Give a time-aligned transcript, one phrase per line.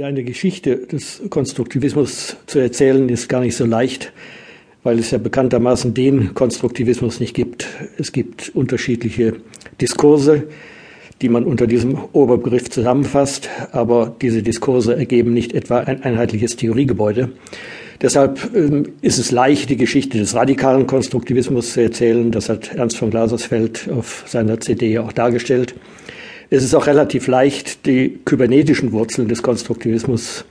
[0.00, 4.14] Ja, eine Geschichte des Konstruktivismus zu erzählen ist gar nicht so leicht,
[4.82, 7.66] weil es ja bekanntermaßen den Konstruktivismus nicht gibt.
[7.98, 9.34] Es gibt unterschiedliche
[9.78, 10.44] Diskurse,
[11.20, 17.32] die man unter diesem Oberbegriff zusammenfasst, aber diese Diskurse ergeben nicht etwa ein einheitliches Theoriegebäude.
[18.00, 22.30] Deshalb ähm, ist es leicht, die Geschichte des radikalen Konstruktivismus zu erzählen.
[22.30, 25.74] Das hat Ernst von Glasersfeld auf seiner CD auch dargestellt.
[26.52, 30.44] Es ist auch relativ leicht, die kybernetischen Wurzeln des Konstruktivismus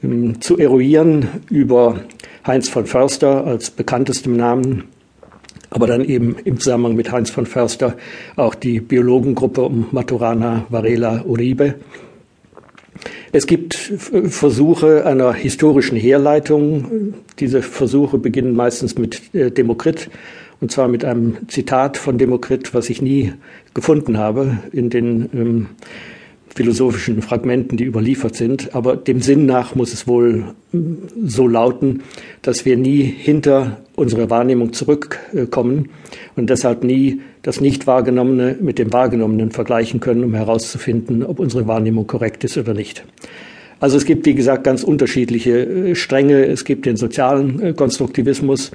[0.00, 1.98] ähm, zu eruieren über
[2.46, 4.84] Heinz von Förster als bekanntestem Namen,
[5.70, 7.96] aber dann eben im Zusammenhang mit Heinz von Förster
[8.36, 11.74] auch die Biologengruppe um Maturana, Varela, Uribe.
[13.32, 17.14] Es gibt Versuche einer historischen Herleitung.
[17.40, 20.10] Diese Versuche beginnen meistens mit äh, Demokrit
[20.64, 23.34] und zwar mit einem Zitat von Demokrit, was ich nie
[23.74, 25.66] gefunden habe in den ähm,
[26.54, 28.74] philosophischen Fragmenten, die überliefert sind.
[28.74, 32.02] Aber dem Sinn nach muss es wohl ähm, so lauten,
[32.40, 35.90] dass wir nie hinter unsere Wahrnehmung zurückkommen
[36.34, 42.06] und deshalb nie das Nicht-Wahrgenommene mit dem Wahrgenommenen vergleichen können, um herauszufinden, ob unsere Wahrnehmung
[42.06, 43.04] korrekt ist oder nicht.
[43.84, 46.46] Also es gibt, wie gesagt, ganz unterschiedliche äh, Stränge.
[46.46, 48.70] Es gibt den sozialen äh, Konstruktivismus,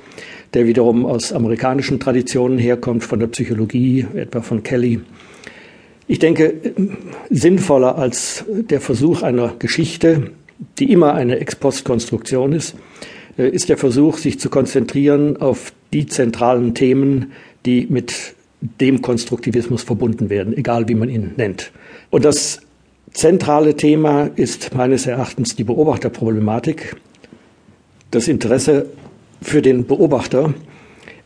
[0.53, 4.99] der wiederum aus amerikanischen Traditionen herkommt, von der Psychologie, etwa von Kelly.
[6.07, 6.53] Ich denke,
[7.31, 10.29] sinnvoller als der Versuch einer Geschichte,
[10.77, 12.75] die immer eine Ex-Post-Konstruktion ist,
[13.39, 17.31] äh, ist der Versuch, sich zu konzentrieren auf die zentralen Themen,
[17.66, 21.71] die mit dem Konstruktivismus verbunden werden, egal wie man ihn nennt.
[22.11, 22.61] Und das
[23.11, 26.95] zentrale Thema ist meines Erachtens die Beobachterproblematik.
[28.11, 28.88] Das Interesse
[29.41, 30.53] für den Beobachter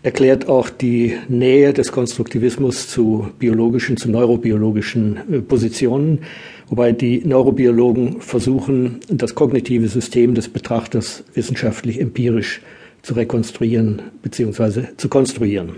[0.04, 6.20] erklärt auch die Nähe des Konstruktivismus zu biologischen, zu neurobiologischen äh, Positionen,
[6.68, 12.62] wobei die Neurobiologen versuchen, das kognitive System des Betrachters wissenschaftlich empirisch
[13.02, 14.88] zu rekonstruieren bzw.
[14.98, 15.72] zu konstruieren.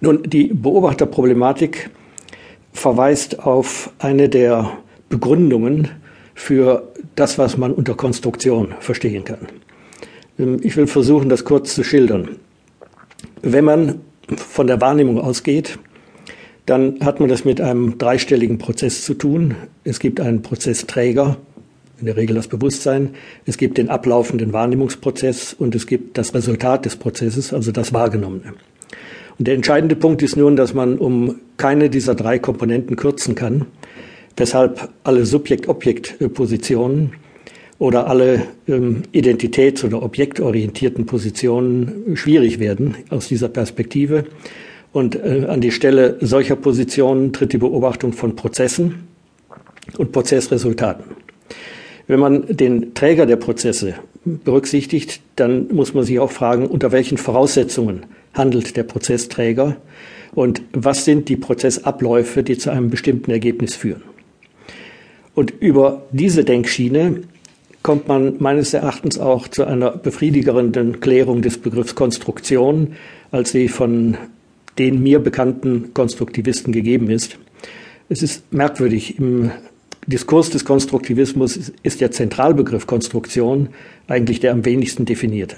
[0.00, 1.90] Nun, die Beobachterproblematik
[2.76, 4.78] verweist auf eine der
[5.08, 5.88] Begründungen
[6.34, 9.48] für das, was man unter Konstruktion verstehen kann.
[10.38, 12.36] Ähm, ich will versuchen, das kurz zu schildern.
[13.42, 14.00] Wenn man
[14.36, 15.78] von der Wahrnehmung ausgeht,
[16.66, 19.54] dann hat man das mit einem dreistelligen Prozess zu tun.
[19.84, 21.36] Es gibt einen Prozessträger,
[21.98, 23.14] in der Regel das Bewusstsein,
[23.46, 28.54] es gibt den ablaufenden Wahrnehmungsprozess und es gibt das Resultat des Prozesses, also das Wahrgenommene.
[29.38, 33.66] Und der entscheidende Punkt ist nun, dass man um keine dieser drei Komponenten kürzen kann,
[34.36, 37.12] weshalb alle Subjekt-Objekt-Positionen
[37.78, 44.24] oder alle ähm, identitäts- oder objektorientierten Positionen schwierig werden aus dieser Perspektive.
[44.92, 49.06] Und äh, an die Stelle solcher Positionen tritt die Beobachtung von Prozessen
[49.98, 51.04] und Prozessresultaten.
[52.06, 57.18] Wenn man den Träger der Prozesse berücksichtigt, dann muss man sich auch fragen, unter welchen
[57.18, 59.76] Voraussetzungen handelt der Prozessträger
[60.34, 64.02] und was sind die Prozessabläufe, die zu einem bestimmten Ergebnis führen.
[65.34, 67.22] Und über diese Denkschiene
[67.82, 72.94] kommt man meines Erachtens auch zu einer befriedigerenden Klärung des Begriffs Konstruktion,
[73.30, 74.16] als sie von
[74.78, 77.38] den mir bekannten Konstruktivisten gegeben ist.
[78.08, 79.18] Es ist merkwürdig.
[79.18, 79.50] Im
[80.06, 83.68] Diskurs des Konstruktivismus ist der Zentralbegriff Konstruktion
[84.06, 85.56] eigentlich der am wenigsten definierte.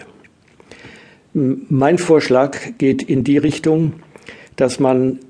[1.39, 3.93] Mein Vorschlag geht in die Richtung,
[4.57, 5.21] dass man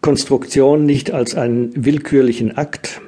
[0.00, 3.02] Konstruktion nicht als einen willkürlichen Akt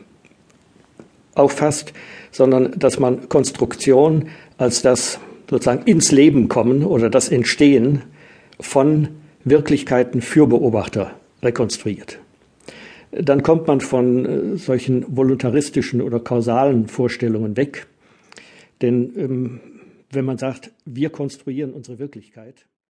[1.34, 1.94] auffasst,
[2.30, 4.28] sondern dass man Konstruktion
[4.58, 8.02] als das sozusagen ins Leben kommen oder das Entstehen
[8.60, 9.08] von
[9.44, 11.12] Wirklichkeiten für Beobachter
[11.42, 12.18] rekonstruiert.
[13.10, 17.86] Dann kommt man von äh, solchen voluntaristischen oder kausalen Vorstellungen weg.
[18.82, 19.60] Denn ähm,
[20.10, 22.66] wenn man sagt, wir konstruieren unsere Wirklichkeit,